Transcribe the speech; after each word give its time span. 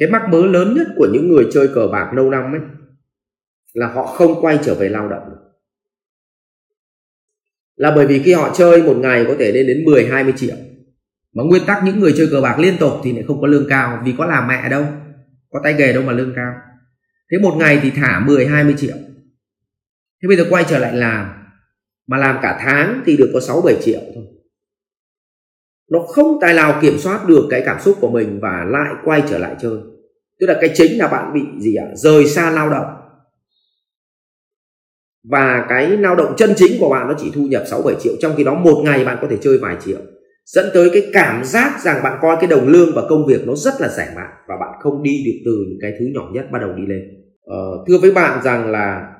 cái 0.00 0.10
mắc 0.10 0.22
mớ 0.28 0.46
lớn 0.46 0.74
nhất 0.74 0.86
của 0.96 1.08
những 1.12 1.28
người 1.28 1.48
chơi 1.52 1.68
cờ 1.74 1.88
bạc 1.92 2.10
lâu 2.14 2.30
năm 2.30 2.52
ấy, 2.52 2.60
là 3.72 3.92
họ 3.92 4.06
không 4.06 4.40
quay 4.40 4.58
trở 4.64 4.74
về 4.74 4.88
lao 4.88 5.08
động 5.08 5.22
là 7.80 7.92
bởi 7.96 8.06
vì 8.06 8.22
khi 8.22 8.32
họ 8.32 8.54
chơi 8.54 8.82
một 8.82 8.96
ngày 8.96 9.24
có 9.28 9.34
thể 9.38 9.52
lên 9.52 9.66
đến 9.66 9.84
10 9.84 10.06
20 10.06 10.32
triệu, 10.36 10.56
mà 11.32 11.42
nguyên 11.42 11.62
tắc 11.66 11.84
những 11.84 12.00
người 12.00 12.14
chơi 12.16 12.28
cờ 12.30 12.40
bạc 12.40 12.58
liên 12.58 12.76
tục 12.78 12.92
thì 13.04 13.12
lại 13.12 13.24
không 13.26 13.40
có 13.40 13.46
lương 13.46 13.66
cao, 13.68 14.02
vì 14.04 14.14
có 14.18 14.26
làm 14.26 14.48
mẹ 14.48 14.68
đâu, 14.68 14.84
có 15.50 15.60
tay 15.64 15.74
nghề 15.74 15.92
đâu 15.92 16.02
mà 16.02 16.12
lương 16.12 16.32
cao. 16.36 16.54
Thế 17.30 17.38
một 17.38 17.54
ngày 17.58 17.80
thì 17.82 17.90
thả 17.90 18.20
10 18.26 18.46
20 18.46 18.74
triệu. 18.78 18.96
Thế 20.22 20.26
bây 20.28 20.36
giờ 20.36 20.46
quay 20.50 20.64
trở 20.68 20.78
lại 20.78 20.96
làm, 20.96 21.32
mà 22.06 22.16
làm 22.16 22.38
cả 22.42 22.58
tháng 22.64 23.02
thì 23.06 23.16
được 23.16 23.30
có 23.34 23.40
6 23.40 23.62
7 23.64 23.74
triệu 23.82 24.00
thôi. 24.14 24.24
Nó 25.90 25.98
không 26.08 26.38
tài 26.40 26.54
nào 26.54 26.78
kiểm 26.82 26.98
soát 26.98 27.28
được 27.28 27.46
cái 27.50 27.62
cảm 27.64 27.80
xúc 27.80 27.98
của 28.00 28.10
mình 28.10 28.38
và 28.42 28.64
lại 28.68 28.94
quay 29.04 29.22
trở 29.28 29.38
lại 29.38 29.56
chơi 29.60 29.78
tức 30.40 30.46
là 30.46 30.58
cái 30.60 30.70
chính 30.74 30.98
là 30.98 31.08
bạn 31.08 31.32
bị 31.34 31.40
gì 31.58 31.74
ạ? 31.74 31.84
À? 31.88 31.94
rời 31.94 32.26
xa 32.26 32.50
lao 32.50 32.70
động. 32.70 32.86
Và 35.30 35.66
cái 35.68 35.88
lao 35.88 36.16
động 36.16 36.34
chân 36.36 36.52
chính 36.56 36.80
của 36.80 36.88
bạn 36.88 37.08
nó 37.08 37.14
chỉ 37.18 37.30
thu 37.34 37.40
nhập 37.40 37.62
6 37.66 37.82
7 37.82 37.94
triệu 38.00 38.12
trong 38.20 38.32
khi 38.36 38.44
đó 38.44 38.54
một 38.54 38.82
ngày 38.84 39.04
bạn 39.04 39.18
có 39.20 39.26
thể 39.30 39.36
chơi 39.40 39.58
vài 39.58 39.76
triệu. 39.84 40.00
Dẫn 40.44 40.66
tới 40.74 40.90
cái 40.92 41.02
cảm 41.12 41.44
giác 41.44 41.80
rằng 41.82 42.02
bạn 42.02 42.18
coi 42.22 42.36
cái 42.40 42.46
đồng 42.46 42.68
lương 42.68 42.92
và 42.94 43.02
công 43.08 43.26
việc 43.26 43.46
nó 43.46 43.54
rất 43.54 43.74
là 43.80 43.88
rẻ 43.88 44.12
mạt 44.16 44.28
và 44.48 44.54
bạn 44.60 44.78
không 44.80 45.02
đi 45.02 45.22
được 45.26 45.42
từ 45.44 45.64
những 45.68 45.78
cái 45.82 45.92
thứ 45.98 46.04
nhỏ 46.14 46.30
nhất 46.32 46.46
bắt 46.52 46.58
đầu 46.58 46.72
đi 46.72 46.82
lên. 46.86 47.00
Ờ, 47.42 47.84
thưa 47.88 47.98
với 47.98 48.12
bạn 48.12 48.42
rằng 48.42 48.70
là 48.70 49.12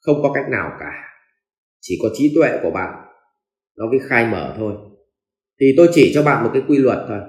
không 0.00 0.22
có 0.22 0.32
cách 0.32 0.44
nào 0.50 0.70
cả. 0.80 0.92
Chỉ 1.80 1.98
có 2.02 2.08
trí 2.14 2.32
tuệ 2.34 2.58
của 2.62 2.70
bạn 2.70 2.94
nó 3.76 3.86
mới 3.86 3.98
khai 4.08 4.26
mở 4.26 4.54
thôi. 4.56 4.74
Thì 5.60 5.66
tôi 5.76 5.88
chỉ 5.92 6.12
cho 6.14 6.22
bạn 6.22 6.44
một 6.44 6.50
cái 6.52 6.62
quy 6.68 6.78
luật 6.78 6.98
thôi. 7.08 7.20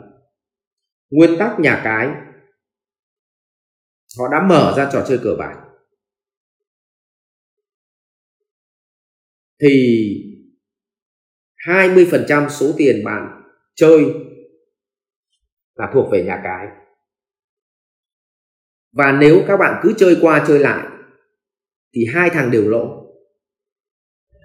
Nguyên 1.11 1.39
tắc 1.39 1.59
nhà 1.59 1.81
cái 1.83 2.09
họ 4.17 4.27
đã 4.31 4.47
mở 4.47 4.73
ra 4.77 4.89
trò 4.93 5.05
chơi 5.07 5.19
cờ 5.23 5.35
bạc. 5.39 5.61
Thì 9.61 10.15
20% 11.67 12.49
số 12.49 12.73
tiền 12.77 13.03
bạn 13.05 13.41
chơi 13.75 14.05
là 15.75 15.91
thuộc 15.93 16.11
về 16.11 16.23
nhà 16.23 16.41
cái. 16.43 16.67
Và 18.91 19.11
nếu 19.11 19.43
các 19.47 19.57
bạn 19.57 19.79
cứ 19.83 19.93
chơi 19.97 20.17
qua 20.21 20.45
chơi 20.47 20.59
lại, 20.59 20.87
thì 21.95 22.01
hai 22.13 22.29
thằng 22.29 22.51
đều 22.51 22.69
lỗ. 22.69 23.01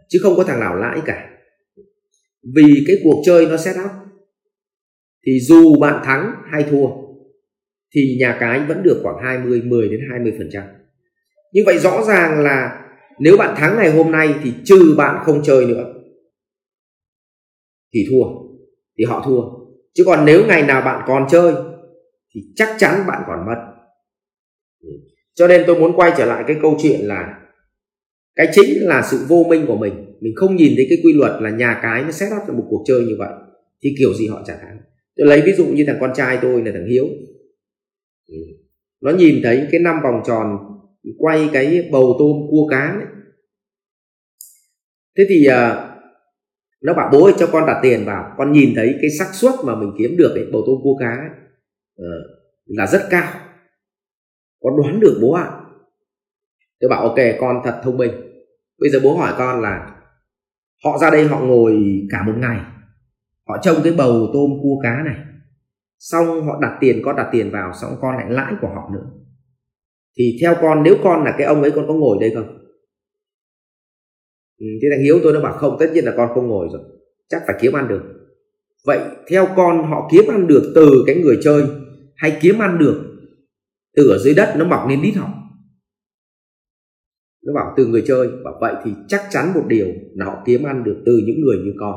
Chứ 0.09 0.19
không 0.23 0.37
có 0.37 0.45
thằng 0.45 0.61
nào 0.61 0.77
lãi 0.77 1.01
cả. 1.07 1.31
Vì 2.57 2.85
cái 2.87 2.97
cuộc 3.05 3.23
chơi 3.27 3.47
nó 3.47 3.57
set 3.57 3.77
up, 3.85 3.91
thì 5.27 5.41
dù 5.41 5.81
bạn 5.81 6.03
thắng 6.05 6.43
hay 6.53 6.67
thua 6.71 7.09
thì 7.94 8.16
nhà 8.20 8.36
cái 8.41 8.60
vẫn 8.69 8.83
được 8.83 9.00
khoảng 9.02 9.24
20 9.24 9.62
10 9.62 9.88
đến 9.88 10.00
20 10.10 10.33
phần 10.38 10.48
trăm. 10.52 10.64
Như 11.52 11.62
vậy 11.66 11.78
rõ 11.78 12.05
ràng 12.05 12.41
là 12.41 12.86
nếu 13.19 13.36
bạn 13.36 13.55
thắng 13.56 13.77
ngày 13.77 13.92
hôm 13.92 14.12
nay 14.12 14.34
thì 14.42 14.52
trừ 14.64 14.94
bạn 14.96 15.24
không 15.24 15.42
chơi 15.44 15.66
nữa, 15.66 15.94
thì 17.94 18.00
thua, 18.11 18.24
thì 18.98 19.05
họ 19.05 19.22
thua. 19.27 19.42
Chứ 19.94 20.05
còn 20.06 20.24
nếu 20.24 20.46
ngày 20.46 20.62
nào 20.62 20.83
bạn 20.83 21.05
còn 21.06 21.27
chơi 21.30 21.55
thì 22.34 22.41
chắc 22.56 22.68
chắn 22.78 23.06
bạn 23.06 23.22
còn 23.27 23.46
mất. 23.46 23.70
Cho 25.34 25.48
nên 25.48 25.64
tôi 25.66 25.80
muốn 25.80 25.96
quay 25.96 26.12
trở 26.18 26.24
lại 26.24 26.44
cái 26.46 26.56
câu 26.62 26.77
chuyện 26.83 27.00
là 27.00 27.38
cái 28.36 28.48
chính 28.52 28.86
là 28.86 29.02
sự 29.11 29.18
vô 29.28 29.46
minh 29.48 29.64
của 29.66 29.77
mình. 29.77 29.92
Mình 30.20 30.33
không 30.36 30.56
nhìn 30.56 30.72
thấy 30.77 30.86
cái 30.88 30.98
quy 31.05 31.12
luật 31.12 31.42
là 31.42 31.50
nhà 31.50 31.80
cái 31.83 32.02
nó 32.02 32.11
set 32.11 32.28
up 32.36 32.42
cho 32.48 32.55
một 32.55 32.66
cuộc 32.70 32.84
chơi 32.86 33.00
như 33.00 33.14
vậy 33.18 33.33
thì 33.83 33.94
kiểu 33.98 34.14
gì 34.14 34.27
họ 34.27 34.42
trả 34.46 34.56
thắng. 34.56 34.78
Tôi 35.16 35.27
lấy 35.27 35.42
ví 35.46 35.52
dụ 35.52 35.66
như 35.66 35.84
thằng 35.86 35.96
con 36.00 36.11
trai 36.14 36.38
tôi 36.42 36.62
là 36.64 36.72
thằng 36.72 36.86
hiếu 36.86 37.06
nó 39.00 39.11
nhìn 39.11 39.41
thấy 39.42 39.69
cái 39.73 39.81
năm 39.81 40.00
vòng 40.03 40.23
tròn 40.27 40.58
quay 41.18 41.51
cái 41.52 41.89
bầu 41.92 42.17
tôm 42.18 42.36
cua 42.51 42.68
cá 42.70 42.96
đấy 42.98 43.08
thế 45.18 45.27
thì 45.29 45.46
uh, 45.48 45.91
nó 46.83 46.95
bảo 46.95 47.08
bố 47.13 47.24
ơi 47.24 47.35
cho 47.39 47.48
con 47.52 47.67
đặt 47.67 47.80
tiền 47.83 48.05
vào. 48.05 48.35
Con 48.39 48.52
nhìn 48.52 48.73
thấy 48.74 48.95
cái 49.01 49.11
xác 49.18 49.30
suất 49.33 49.55
mà 49.64 49.74
mình 49.74 49.92
kiếm 49.98 50.17
được 50.17 50.33
cái 50.35 50.45
bầu 50.52 50.63
tôm 50.67 50.77
cua 50.83 50.96
cá 51.01 51.11
ấy, 51.11 51.30
uh, 52.02 52.27
là 52.67 52.86
rất 52.86 53.07
cao. 53.11 53.33
Con 54.62 54.77
đoán 54.77 55.01
được 55.01 55.18
bố 55.23 55.33
ạ. 55.33 55.42
À. 55.42 55.61
tôi 56.80 56.89
bảo 56.91 57.02
ok 57.02 57.18
con 57.41 57.61
thật 57.64 57.80
thông 57.85 57.97
minh. 57.97 58.12
Bây 58.79 58.91
giờ 58.91 59.01
bố 59.02 59.17
hỏi 59.17 59.35
con 59.39 59.61
là 59.61 59.97
họ 60.85 60.98
ra 60.98 61.11
đây 61.11 61.29
họ 61.29 61.41
ngồi 61.41 62.02
cả 62.11 62.23
một 62.23 62.35
ngày 62.36 62.61
họ 63.48 63.58
trông 63.62 63.77
cái 63.85 63.92
bầu 63.92 64.30
tôm 64.33 64.51
cua 64.62 64.80
cá 64.83 65.02
này 65.05 65.17
xong 66.00 66.46
họ 66.46 66.58
đặt 66.61 66.78
tiền 66.80 67.02
con 67.05 67.16
đặt 67.16 67.28
tiền 67.33 67.50
vào 67.50 67.72
xong 67.80 67.96
con 68.00 68.16
lại 68.16 68.27
lãi 68.30 68.55
của 68.61 68.68
họ 68.68 68.90
nữa. 68.92 69.11
Thì 70.18 70.38
theo 70.40 70.55
con 70.62 70.83
nếu 70.83 70.96
con 71.05 71.24
là 71.24 71.34
cái 71.38 71.46
ông 71.46 71.62
ấy 71.62 71.70
con 71.70 71.84
có 71.88 71.94
ngồi 71.94 72.18
đây 72.20 72.33
không? 72.34 72.56
Ừ, 74.58 74.66
thế 74.83 74.88
thằng 74.90 75.05
hiếu 75.05 75.20
tôi 75.22 75.33
nó 75.33 75.40
bảo 75.40 75.52
không 75.52 75.77
tất 75.80 75.90
nhiên 75.94 76.05
là 76.05 76.14
con 76.16 76.30
không 76.34 76.48
ngồi 76.48 76.68
rồi. 76.72 76.83
Chắc 77.28 77.42
phải 77.46 77.56
kiếm 77.61 77.72
ăn 77.72 77.88
được. 77.88 78.02
Vậy 78.86 78.98
theo 79.30 79.48
con 79.56 79.84
họ 79.90 80.08
kiếm 80.12 80.24
ăn 80.28 80.46
được 80.46 80.72
từ 80.74 80.90
cái 81.06 81.16
người 81.16 81.38
chơi 81.42 81.64
hay 82.17 82.38
kiếm 82.42 82.58
ăn 82.58 82.78
được 82.78 83.17
từ 83.96 84.08
ở 84.11 84.18
dưới 84.18 84.34
đất? 84.34 84.55
Nó 84.56 84.64
mọc 84.64 84.88
lên 84.88 85.02
đít 85.02 85.14
họ. 85.17 85.28
Nó 87.46 87.52
bảo 87.55 87.74
từ 87.77 87.86
người 87.86 88.05
chơi. 88.06 88.28
Bảo 88.44 88.55
vậy 88.61 88.74
thì 88.84 88.90
chắc 89.08 89.22
chắn 89.30 89.52
một 89.55 89.64
điều 89.68 89.86
là 90.14 90.27
họ 90.27 90.42
kiếm 90.46 90.62
ăn 90.62 90.84
được 90.84 91.02
từ 91.06 91.12
những 91.27 91.40
người 91.40 91.56
như 91.64 91.72
con. 91.80 91.94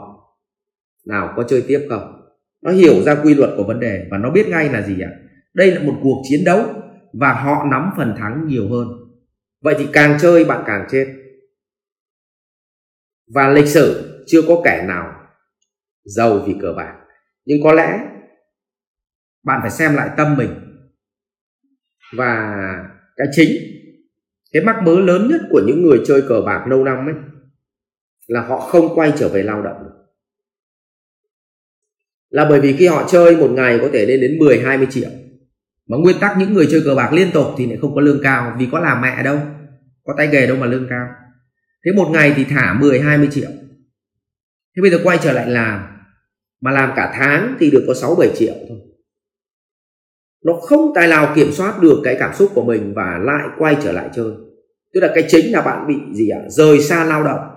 Nào 1.05 1.33
có 1.35 1.43
chơi 1.43 1.63
tiếp 1.67 1.87
không? 1.89 2.22
Nó 2.63 2.71
hiểu 2.71 3.03
ra 3.03 3.15
quy 3.23 3.33
luật 3.33 3.49
của 3.57 3.63
vấn 3.63 3.79
đề 3.79 4.07
và 4.11 4.17
nó 4.17 4.31
biết 4.31 4.47
ngay 4.47 4.69
là 4.69 4.81
gì 4.81 5.01
ạ? 5.01 5.11
Đây 5.53 5.71
là 5.71 5.81
một 5.81 5.99
cuộc 6.03 6.23
chiến 6.29 6.43
đấu 6.45 6.65
và 7.13 7.33
họ 7.33 7.67
nắm 7.71 7.91
phần 7.97 8.15
thắng 8.17 8.47
nhiều 8.47 8.69
hơn. 8.69 8.87
Vậy 9.61 9.75
thì 9.77 9.87
càng 9.93 10.17
chơi 10.21 10.45
bạn 10.45 10.63
càng 10.65 10.87
chết. 10.91 11.07
Và 13.33 13.49
lịch 13.49 13.67
sử 13.67 14.09
chưa 14.27 14.41
có 14.47 14.61
kẻ 14.65 14.85
nào 14.87 15.13
giàu 16.03 16.39
vì 16.39 16.55
cờ 16.61 16.73
bạc. 16.77 16.93
Nhưng 17.45 17.57
có 17.63 17.73
lẽ 17.73 17.99
bạn 19.43 19.59
phải 19.61 19.71
xem 19.71 19.95
lại 19.95 20.09
tâm 20.17 20.37
mình 20.37 20.49
và 22.17 22.55
cái 23.15 23.27
chính, 23.31 23.49
cái 24.51 24.63
mắc 24.63 24.83
mớ 24.83 24.99
lớn 24.99 25.27
nhất 25.29 25.41
của 25.49 25.61
những 25.67 25.81
người 25.81 25.99
chơi 26.07 26.23
cờ 26.29 26.41
bạc 26.45 26.65
lâu 26.67 26.83
năm 26.83 27.07
ấy 27.07 27.15
là 28.27 28.41
họ 28.41 28.59
không 28.59 28.95
quay 28.95 29.13
trở 29.17 29.29
về 29.29 29.43
lao 29.43 29.61
động 29.61 29.89
là 32.33 32.45
bởi 32.49 32.59
vì 32.59 32.73
khi 32.73 32.87
họ 32.87 33.07
chơi 33.09 33.35
một 33.35 33.49
ngày 33.51 33.79
có 33.81 33.89
thể 33.93 34.05
lên 34.05 34.21
đến 34.21 34.39
10 34.39 34.59
20 34.59 34.87
triệu. 34.89 35.09
Mà 35.89 35.97
nguyên 35.97 36.19
tắc 36.19 36.37
những 36.37 36.53
người 36.53 36.67
chơi 36.71 36.81
cờ 36.85 36.95
bạc 36.95 37.13
liên 37.13 37.31
tục 37.33 37.45
thì 37.57 37.67
lại 37.67 37.77
không 37.81 37.95
có 37.95 38.01
lương 38.01 38.23
cao, 38.23 38.55
vì 38.59 38.67
có 38.71 38.79
làm 38.79 39.01
mẹ 39.01 39.23
đâu, 39.23 39.39
có 40.03 40.13
tay 40.17 40.27
nghề 40.27 40.47
đâu 40.47 40.57
mà 40.57 40.65
lương 40.65 40.87
cao. 40.89 41.07
Thế 41.85 41.91
một 41.91 42.09
ngày 42.11 42.33
thì 42.35 42.43
thả 42.43 42.73
10 42.73 42.99
20 42.99 43.27
triệu. 43.31 43.49
Thế 44.75 44.81
bây 44.81 44.91
giờ 44.91 44.99
quay 45.03 45.17
trở 45.21 45.31
lại 45.31 45.49
làm, 45.49 45.83
mà 46.61 46.71
làm 46.71 46.91
cả 46.95 47.13
tháng 47.15 47.55
thì 47.59 47.71
được 47.71 47.83
có 47.87 47.93
6 47.93 48.15
7 48.15 48.29
triệu 48.35 48.53
thôi. 48.69 48.77
Nó 50.45 50.53
không 50.53 50.91
tài 50.95 51.07
nào 51.07 51.33
kiểm 51.35 51.51
soát 51.51 51.81
được 51.81 52.01
cái 52.03 52.15
cảm 52.19 52.33
xúc 52.33 52.51
của 52.53 52.63
mình 52.63 52.93
và 52.95 53.19
lại 53.23 53.47
quay 53.57 53.77
trở 53.83 53.91
lại 53.91 54.09
chơi. 54.15 54.31
Tức 54.93 54.99
là 54.99 55.11
cái 55.15 55.25
chính 55.27 55.51
là 55.51 55.61
bạn 55.61 55.87
bị 55.87 55.95
gì 56.13 56.29
ạ? 56.29 56.39
À? 56.43 56.49
rời 56.49 56.79
xa 56.79 57.03
lao 57.03 57.23
động 57.23 57.52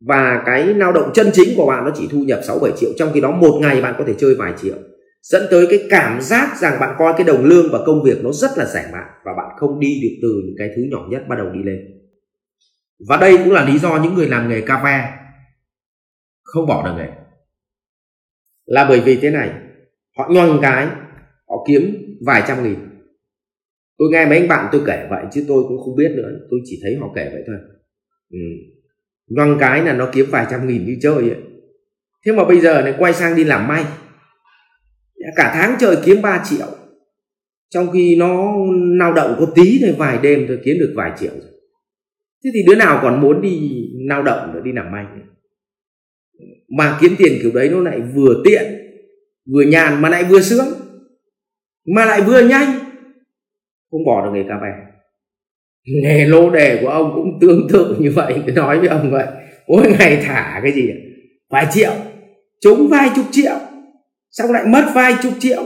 và 0.00 0.42
cái 0.46 0.64
lao 0.64 0.92
động 0.92 1.10
chân 1.14 1.30
chính 1.32 1.56
của 1.56 1.66
bạn 1.66 1.84
nó 1.84 1.90
chỉ 1.94 2.08
thu 2.10 2.18
nhập 2.18 2.40
6 2.42 2.58
7 2.58 2.72
triệu. 2.76 2.90
Trong 2.96 3.10
khi 3.14 3.20
đó 3.20 3.30
một 3.30 3.58
ngày 3.62 3.82
bạn 3.82 3.94
có 3.98 4.04
thể 4.06 4.14
chơi 4.18 4.34
vài 4.34 4.52
triệu. 4.62 4.76
Dẫn 5.22 5.42
tới 5.50 5.66
cái 5.70 5.86
cảm 5.90 6.20
giác 6.20 6.56
rằng 6.60 6.80
bạn 6.80 6.96
coi 6.98 7.14
cái 7.16 7.26
đồng 7.26 7.44
lương 7.44 7.68
và 7.72 7.78
công 7.86 8.02
việc 8.02 8.24
nó 8.24 8.32
rất 8.32 8.50
là 8.56 8.64
rẻ 8.64 8.88
mạt 8.92 9.04
và 9.24 9.32
bạn 9.36 9.56
không 9.56 9.80
đi 9.80 10.00
được 10.02 10.16
từ 10.22 10.42
những 10.44 10.54
cái 10.58 10.68
thứ 10.76 10.82
nhỏ 10.90 11.06
nhất 11.10 11.22
bắt 11.28 11.36
đầu 11.36 11.50
đi 11.50 11.60
lên. 11.64 11.78
Và 13.08 13.16
đây 13.16 13.38
cũng 13.38 13.52
là 13.52 13.64
lý 13.64 13.78
do 13.78 14.00
những 14.02 14.14
người 14.14 14.28
làm 14.28 14.48
nghề 14.48 14.60
cà 14.60 14.80
phê 14.84 15.00
không 16.42 16.66
bỏ 16.66 16.84
được 16.84 16.94
nghề. 16.96 17.08
Là 18.66 18.86
bởi 18.88 19.00
vì 19.00 19.16
thế 19.16 19.30
này, 19.30 19.50
họ 20.18 20.28
nhoằng 20.30 20.58
cái, 20.62 20.86
họ 21.48 21.64
kiếm 21.68 21.96
vài 22.26 22.42
trăm 22.48 22.62
nghìn. 22.62 22.78
Tôi 23.98 24.08
nghe 24.12 24.26
mấy 24.26 24.38
anh 24.38 24.48
bạn 24.48 24.68
tôi 24.72 24.82
kể 24.86 25.06
vậy 25.10 25.24
chứ 25.32 25.44
tôi 25.48 25.64
cũng 25.68 25.78
không 25.84 25.96
biết 25.96 26.12
nữa. 26.16 26.30
Tôi 26.50 26.60
chỉ 26.64 26.80
thấy 26.82 26.96
họ 27.00 27.12
kể 27.14 27.30
vậy 27.32 27.42
thôi. 27.46 27.56
Ừ 28.30 28.38
ngon 29.28 29.56
cái 29.60 29.82
là 29.84 29.92
nó 29.92 30.08
kiếm 30.12 30.26
vài 30.30 30.46
trăm 30.50 30.66
nghìn 30.66 30.86
đi 30.86 30.98
chơi 31.02 31.14
ấy. 31.14 31.42
thế 32.26 32.32
mà 32.32 32.44
bây 32.44 32.60
giờ 32.60 32.82
này 32.82 32.94
quay 32.98 33.12
sang 33.12 33.36
đi 33.36 33.44
làm 33.44 33.68
may. 33.68 33.84
Cả 35.36 35.52
tháng 35.54 35.76
trời 35.78 35.96
kiếm 36.04 36.22
3 36.22 36.44
triệu. 36.44 36.66
Trong 37.70 37.90
khi 37.92 38.16
nó 38.16 38.54
lao 38.98 39.12
động 39.12 39.36
có 39.38 39.46
tí 39.54 39.78
thôi, 39.82 39.94
vài 39.98 40.18
đêm 40.22 40.44
thôi, 40.48 40.58
kiếm 40.64 40.76
được 40.80 40.92
vài 40.96 41.12
triệu 41.18 41.30
rồi. 41.30 41.52
Thế 42.44 42.50
thì 42.54 42.60
đứa 42.66 42.74
nào 42.74 42.98
còn 43.02 43.20
muốn 43.20 43.42
đi 43.42 43.82
lao 44.08 44.22
động 44.22 44.52
nữa, 44.54 44.60
đi 44.64 44.72
làm 44.72 44.92
may 44.92 45.04
nữa. 45.16 45.24
mà 46.76 46.98
kiếm 47.00 47.14
tiền 47.18 47.38
kiểu 47.42 47.52
đấy 47.54 47.68
nó 47.68 47.80
lại 47.80 48.00
vừa 48.14 48.42
tiện, 48.44 48.62
vừa 49.52 49.62
nhàn 49.62 50.02
mà 50.02 50.08
lại 50.08 50.24
vừa 50.24 50.40
sướng, 50.40 50.66
mà 51.94 52.04
lại 52.04 52.22
vừa 52.22 52.40
nhanh. 52.40 52.78
Không 53.90 54.04
bỏ 54.06 54.24
được 54.24 54.30
nghề 54.34 54.44
cà 54.48 54.58
phê 54.62 54.95
nghề 55.86 56.24
lô 56.24 56.50
đề 56.50 56.78
của 56.82 56.88
ông 56.88 57.12
cũng 57.14 57.38
tương 57.40 57.68
tự 57.72 57.96
như 57.98 58.12
vậy 58.14 58.34
nói 58.54 58.78
với 58.78 58.88
ông 58.88 59.10
vậy. 59.10 59.26
Mỗi 59.68 59.92
ngày 59.98 60.22
thả 60.26 60.60
cái 60.62 60.72
gì? 60.72 60.90
Vài 61.50 61.66
triệu. 61.70 61.92
Trúng 62.60 62.88
vài 62.90 63.10
chục 63.16 63.24
triệu. 63.30 63.56
Xong 64.30 64.52
lại 64.52 64.64
mất 64.66 64.84
vài 64.94 65.14
chục 65.22 65.32
triệu. 65.38 65.62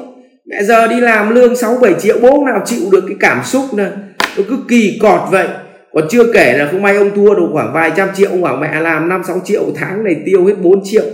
Mẹ 0.47 0.63
giờ 0.63 0.87
đi 0.87 1.01
làm 1.01 1.35
lương 1.35 1.57
6 1.57 1.79
7 1.83 1.95
triệu, 1.99 2.19
bố 2.23 2.45
nào 2.47 2.63
chịu 2.65 2.83
được 2.93 3.05
cái 3.07 3.17
cảm 3.21 3.45
xúc 3.45 3.65
này 3.75 3.91
nó 4.37 4.43
cứ 4.49 4.59
kỳ 4.69 4.99
cọt 5.03 5.31
vậy. 5.31 5.49
Còn 5.93 6.05
chưa 6.11 6.33
kể 6.33 6.59
là 6.59 6.69
không 6.73 6.83
may 6.83 6.97
ông 6.97 7.11
thua 7.15 7.35
được 7.35 7.49
khoảng 7.53 7.73
vài 7.73 7.93
trăm 7.97 8.09
triệu. 8.15 8.31
Ông 8.31 8.43
bảo 8.43 8.57
mẹ 8.57 8.81
làm 8.81 9.09
5 9.09 9.23
6 9.25 9.41
triệu, 9.45 9.65
tháng 9.75 10.05
này 10.05 10.17
tiêu 10.27 10.47
hết 10.47 10.55
4 10.63 10.81
triệu. 10.85 11.05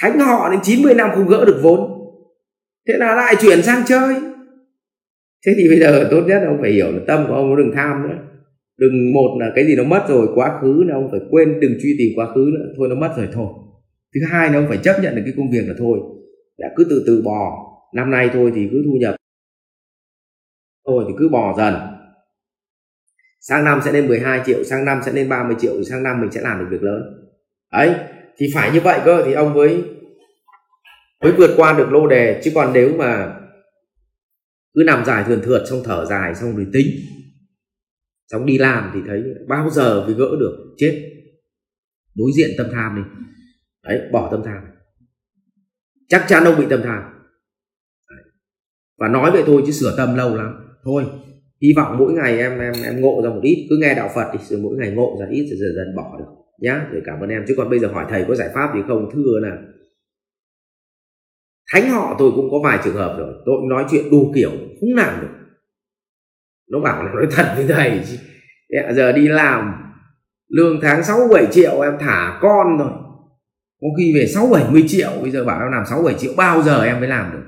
Thánh 0.00 0.18
họ 0.18 0.50
đến 0.50 0.60
90 0.62 0.94
năm 0.94 1.10
không 1.14 1.26
gỡ 1.26 1.44
được 1.44 1.60
vốn. 1.62 1.80
Thế 2.88 2.94
là 2.98 3.14
lại 3.14 3.36
chuyển 3.40 3.62
sang 3.62 3.82
chơi 3.86 4.14
thế 5.46 5.52
thì 5.56 5.68
bây 5.68 5.78
giờ 5.78 6.08
tốt 6.10 6.22
nhất 6.26 6.42
ông 6.46 6.58
phải 6.60 6.70
hiểu 6.70 6.92
là 6.92 6.98
tâm 7.06 7.24
của 7.28 7.34
ông 7.34 7.56
đừng 7.56 7.72
tham 7.74 8.08
nữa. 8.08 8.18
Đừng 8.78 9.12
một 9.12 9.36
là 9.40 9.52
cái 9.54 9.66
gì 9.66 9.76
nó 9.76 9.84
mất 9.84 10.04
rồi, 10.08 10.28
quá 10.34 10.58
khứ 10.60 10.84
là 10.86 10.94
ông 10.94 11.08
phải 11.10 11.20
quên, 11.30 11.60
đừng 11.60 11.74
truy 11.82 11.96
tìm 11.98 12.08
quá 12.16 12.26
khứ 12.34 12.50
nữa, 12.54 12.66
thôi 12.76 12.88
nó 12.88 12.94
mất 12.94 13.14
rồi 13.16 13.28
thôi. 13.32 13.48
Thứ 14.14 14.20
hai 14.30 14.48
là 14.48 14.54
ông 14.54 14.68
phải 14.68 14.78
chấp 14.78 14.96
nhận 15.02 15.14
được 15.16 15.22
cái 15.24 15.34
công 15.36 15.50
việc 15.50 15.62
là 15.68 15.74
thôi, 15.78 15.98
là 16.56 16.68
cứ 16.76 16.86
từ 16.90 17.04
từ 17.06 17.22
bò. 17.24 17.64
Năm 17.94 18.10
nay 18.10 18.30
thôi 18.32 18.52
thì 18.54 18.68
cứ 18.72 18.82
thu 18.86 18.92
nhập. 19.00 19.14
Thôi 20.86 21.04
thì 21.08 21.14
cứ 21.18 21.28
bò 21.28 21.54
dần. 21.58 21.74
Sang 23.40 23.64
năm 23.64 23.80
sẽ 23.84 23.92
lên 23.92 24.08
12 24.08 24.40
triệu, 24.46 24.64
sang 24.64 24.84
năm 24.84 25.00
sẽ 25.06 25.12
lên 25.12 25.28
30 25.28 25.56
triệu 25.60 25.82
sang 25.82 26.02
năm 26.02 26.20
mình 26.20 26.30
sẽ 26.30 26.40
làm 26.40 26.58
được 26.58 26.66
việc 26.70 26.82
lớn. 26.82 27.02
Ấy 27.72 27.94
thì 28.38 28.46
phải 28.54 28.70
như 28.72 28.80
vậy 28.80 29.00
cơ, 29.04 29.22
thì 29.26 29.32
ông 29.32 29.54
mới 29.54 29.82
mới 31.22 31.32
vượt 31.32 31.50
qua 31.56 31.78
được 31.78 31.92
lô 31.92 32.06
đề. 32.06 32.40
Chứ 32.44 32.50
còn 32.54 32.72
nếu 32.72 32.96
mà 32.98 33.34
cứ 34.74 34.82
nằm 34.86 35.04
dài 35.04 35.24
thườn 35.24 35.40
thượt 35.42 35.62
xong 35.70 35.82
thở 35.84 36.04
dài 36.04 36.34
xong 36.34 36.56
rồi 36.56 36.66
tính. 36.72 36.86
Xong 38.32 38.46
đi 38.46 38.58
làm 38.58 38.90
thì 38.94 39.00
thấy 39.06 39.22
bao 39.48 39.70
giờ 39.70 40.06
mới 40.06 40.14
gỡ 40.14 40.36
được? 40.40 40.74
Chết. 40.76 41.12
Đối 42.14 42.30
diện 42.36 42.50
tâm 42.58 42.66
tham 42.72 42.96
đi. 42.96 43.02
Đấy, 43.84 44.08
bỏ 44.12 44.28
tâm 44.30 44.42
tham. 44.44 44.62
Chắc 46.08 46.24
chắn 46.28 46.44
ông 46.44 46.58
bị 46.58 46.66
tâm 46.70 46.80
tham. 46.84 47.02
Đấy. 48.10 48.24
và 48.98 49.08
nói 49.08 49.30
vậy 49.30 49.42
thôi 49.46 49.62
chứ 49.66 49.72
sửa 49.72 49.94
tâm 49.96 50.16
lâu 50.16 50.36
lắm. 50.36 50.54
Thôi, 50.84 51.04
hy 51.62 51.68
vọng 51.76 51.96
mỗi 51.98 52.12
ngày 52.12 52.38
em 52.38 52.58
em 52.58 52.72
em 52.84 53.00
ngộ 53.00 53.20
ra 53.24 53.30
một 53.30 53.40
ít. 53.42 53.66
Cứ 53.70 53.76
nghe 53.80 53.94
đạo 53.94 54.10
phật 54.14 54.30
thì 54.32 54.38
rồi 54.48 54.60
mỗi 54.60 54.76
ngày 54.76 54.90
ngộ 54.90 55.16
ra 55.20 55.26
ít 55.30 55.46
rồi 55.50 55.58
dần 55.58 55.74
dần 55.76 55.96
bỏ 55.96 56.16
được. 56.18 56.32
Nhá 56.58 56.88
để 56.92 57.00
cảm 57.04 57.20
ơn 57.20 57.30
em. 57.30 57.44
Chứ 57.48 57.54
còn 57.56 57.70
bây 57.70 57.78
giờ 57.78 57.88
hỏi 57.88 58.06
thầy 58.08 58.24
có 58.28 58.34
giải 58.34 58.50
pháp 58.54 58.74
gì 58.74 58.80
không? 58.88 59.10
Thưa 59.14 59.38
là 59.42 59.56
thánh 61.72 61.90
họ 61.90 62.16
tôi 62.18 62.30
cũng 62.36 62.48
có 62.50 62.56
vài 62.64 62.78
trường 62.84 62.96
hợp 62.96 63.14
rồi. 63.18 63.34
Tôi 63.46 63.54
cũng 63.60 63.68
nói 63.68 63.84
chuyện 63.90 64.10
đủ 64.10 64.32
kiểu 64.34 64.50
không 64.50 64.94
làm 64.94 65.20
được. 65.20 65.34
Nó 66.70 66.80
bảo 66.80 67.04
là 67.04 67.12
nói 67.12 67.26
thật 67.30 67.52
với 67.56 67.66
thầy 67.68 68.00
giờ 68.94 69.12
đi 69.12 69.28
làm, 69.28 69.74
lương 70.48 70.80
tháng 70.82 71.04
6 71.04 71.18
7 71.32 71.46
triệu 71.50 71.80
em 71.80 71.92
thả 72.00 72.38
con 72.42 72.78
rồi. 72.78 72.90
Có 73.80 73.88
khi 73.98 74.14
về 74.14 74.26
6 74.26 74.46
70 74.52 74.84
triệu, 74.88 75.10
bây 75.22 75.30
giờ 75.30 75.44
bảo 75.44 75.60
em 75.60 75.72
làm 75.72 75.84
6 75.86 76.02
7 76.02 76.14
triệu, 76.14 76.32
bao 76.36 76.62
giờ 76.62 76.84
em 76.84 77.00
mới 77.00 77.08
làm 77.08 77.32
được? 77.32 77.42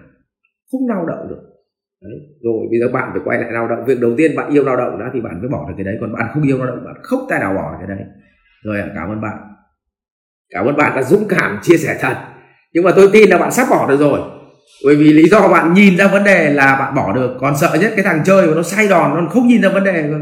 Không 0.73 0.89
lao 0.89 1.07
động 1.07 1.29
được. 1.29 1.43
Đấy. 2.03 2.21
rồi 2.43 2.67
bây 2.71 2.81
giờ 2.81 2.93
bạn 2.93 3.09
phải 3.13 3.21
quay 3.25 3.39
lại 3.39 3.53
lao 3.53 3.69
động. 3.69 3.85
Việc 3.87 4.01
đầu 4.01 4.15
tiên 4.17 4.37
bạn 4.37 4.51
yêu 4.51 4.65
lao 4.65 4.77
động 4.77 4.99
đã 4.99 5.11
thì 5.15 5.21
bạn 5.21 5.41
mới 5.41 5.49
bỏ 5.49 5.69
được 5.69 5.75
cái 5.77 5.85
đấy. 5.85 5.97
Còn 6.01 6.13
bạn 6.13 6.31
không 6.35 6.43
yêu 6.43 6.59
lao 6.59 6.67
động, 6.67 6.85
bạn 6.85 6.95
không 7.03 7.27
tài 7.29 7.41
nào 7.41 7.55
bỏ 7.55 7.73
được 7.73 7.87
cái 7.87 7.97
đấy. 7.97 8.07
Rồi 8.65 8.81
à, 8.81 8.89
cảm 8.95 9.09
ơn 9.09 9.21
bạn. 9.21 9.39
Cảm 10.51 10.67
ơn 10.67 10.77
bạn 10.77 10.93
đã 10.97 11.03
dũng 11.03 11.29
cảm 11.29 11.59
chia 11.63 11.77
sẻ 11.77 11.99
thật 12.01 12.17
nhưng 12.73 12.85
mà 12.85 12.91
tôi 12.97 13.09
tin 13.13 13.31
là 13.31 13.39
bạn 13.39 13.53
sắp 13.53 13.67
bỏ 13.71 13.89
được 13.89 14.01
rồi. 14.01 14.21
Bởi 14.85 14.97
vì 14.97 15.13
lý 15.13 15.29
do 15.31 15.49
bạn 15.49 15.75
nhìn 15.75 15.97
ra 15.97 16.09
vấn 16.09 16.25
đề 16.25 16.51
là 16.53 16.77
bạn 16.79 16.95
bỏ 16.95 17.13
được. 17.13 17.37
Còn 17.41 17.57
sợ 17.57 17.79
nhất 17.81 17.93
cái 17.97 18.05
thằng 18.05 18.23
chơi 18.25 18.47
mà 18.47 18.55
nó 18.55 18.63
say 18.63 18.89
đòn, 18.89 19.11
nó 19.15 19.31
không 19.31 19.47
nhìn 19.49 19.63
ra 19.63 19.69
vấn 19.69 19.85
đề 19.85 20.03
cơ. 20.03 20.19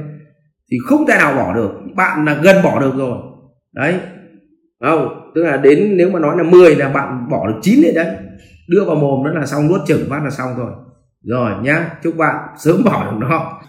Thì 0.71 0.77
không 0.87 1.07
thể 1.07 1.15
nào 1.19 1.35
bỏ 1.35 1.55
được. 1.55 1.71
Bạn 1.95 2.25
là 2.25 2.39
gần 2.43 2.57
bỏ 2.65 2.81
được 2.81 2.93
rồi. 2.97 3.19
Đấy. 3.75 3.95
Không, 4.85 5.33
tức 5.35 5.45
là 5.45 5.57
đến 5.57 5.97
nếu 5.97 6.11
mà 6.11 6.21
nói 6.21 6.37
là 6.37 6.43
10 6.43 6.75
là 6.75 6.89
bạn 6.89 7.29
bỏ 7.31 7.47
được 7.49 7.59
9 7.63 7.83
đấy 7.83 7.93
đấy. 7.95 8.07
Đưa 8.69 8.85
vào 8.85 8.97
mồm 8.97 9.25
đó 9.25 9.41
là 9.41 9.47
xong, 9.47 9.69
nuốt 9.69 9.81
chửng 9.87 10.11
phát 10.11 10.21
là 10.25 10.31
xong 10.31 10.57
rồi. 10.59 10.73
Rồi 11.25 11.53
nhá, 11.63 11.91
chúc 12.03 12.17
bạn 12.17 12.35
sớm 12.59 12.85
bỏ 12.85 13.05
được 13.11 13.27
nó. 13.29 13.61